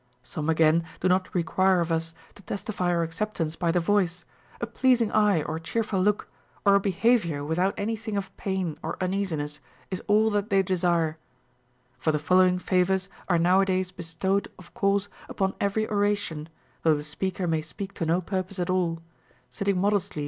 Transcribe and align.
Some 0.23 0.49
again 0.49 0.83
do 0.99 1.07
not 1.07 1.31
require 1.35 1.79
of 1.79 1.91
us 1.91 2.15
to 2.33 2.41
testify 2.41 2.89
our 2.89 3.03
acceptance 3.03 3.55
by 3.55 3.69
the 3.69 3.79
voice; 3.79 4.25
a 4.59 4.65
pleasing 4.65 5.11
eye 5.11 5.43
or 5.43 5.59
cheerful 5.59 6.01
look, 6.01 6.27
or 6.65 6.73
a 6.73 6.79
behavior 6.79 7.43
without 7.45 7.75
any 7.77 7.95
thing 7.95 8.17
of 8.17 8.35
pain 8.35 8.79
or 8.81 8.97
uneasiness, 8.99 9.59
is 9.91 10.01
all 10.07 10.31
that 10.31 10.49
they 10.49 10.63
desire. 10.63 11.19
For 11.99 12.11
the 12.11 12.17
following 12.17 12.57
favors 12.57 13.09
are 13.29 13.37
nowa 13.37 13.63
days 13.65 13.91
bestowed 13.91 14.47
of 14.57 14.73
course 14.73 15.07
upon 15.29 15.53
every 15.61 15.87
oration, 15.87 16.49
though 16.81 16.95
the 16.95 17.03
speaker 17.03 17.45
may 17.45 17.61
speak 17.61 17.93
to 17.93 18.05
no 18.07 18.21
purpose 18.21 18.57
at 18.57 18.71
all,— 18.71 19.01
sitting 19.51 19.75
modestly 19.75 19.75
* 19.75 19.75
Plato, 19.75 19.75
Republic, 19.75 19.77
V. 19.77 19.77
p. 19.77 19.79
Hi 19.85 19.89
D. 19.89 19.95
OF 19.95 20.13
HEAEING. 20.15 20.19